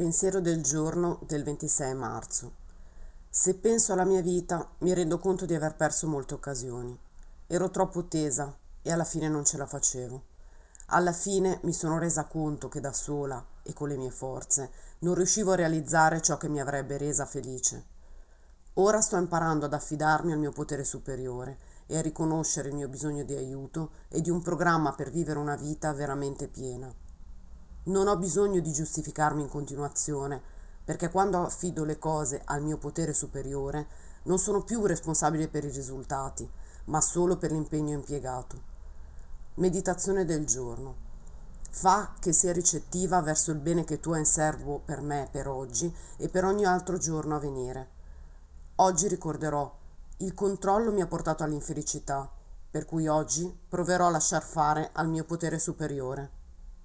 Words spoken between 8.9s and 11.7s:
alla fine non ce la facevo. Alla fine